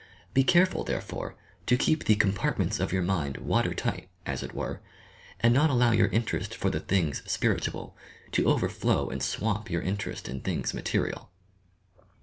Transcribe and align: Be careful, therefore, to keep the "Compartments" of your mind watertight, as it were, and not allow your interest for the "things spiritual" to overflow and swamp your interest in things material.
Be 0.33 0.43
careful, 0.43 0.83
therefore, 0.83 1.35
to 1.67 1.77
keep 1.77 2.05
the 2.05 2.15
"Compartments" 2.15 2.79
of 2.79 2.91
your 2.91 3.03
mind 3.03 3.37
watertight, 3.37 4.09
as 4.25 4.41
it 4.41 4.51
were, 4.51 4.81
and 5.41 5.53
not 5.53 5.69
allow 5.69 5.91
your 5.91 6.07
interest 6.07 6.55
for 6.55 6.71
the 6.71 6.79
"things 6.79 7.21
spiritual" 7.31 7.95
to 8.31 8.47
overflow 8.49 9.09
and 9.11 9.21
swamp 9.21 9.69
your 9.69 9.83
interest 9.83 10.27
in 10.27 10.41
things 10.41 10.73
material. 10.73 11.29